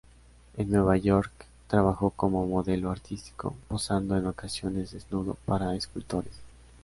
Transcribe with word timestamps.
En 0.57 0.67
Nueva 0.71 0.97
York 0.97 1.29
trabajó 1.67 2.09
como 2.09 2.47
modelo 2.47 2.89
artístico, 2.89 3.55
posando 3.67 4.17
en 4.17 4.25
ocasiones 4.25 4.89
desnudo 4.93 5.35
para 5.45 5.75
escultores. 5.75 6.33